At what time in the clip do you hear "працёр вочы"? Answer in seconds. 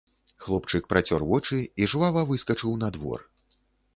0.93-1.59